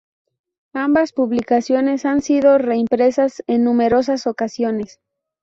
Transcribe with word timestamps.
Ambas 0.73 1.13
publicaciones 1.13 2.05
han 2.05 2.23
sido 2.23 2.57
reimpresas 2.57 3.43
en 3.45 3.63
numerosas 3.63 4.25
ocasiones. 4.25 4.99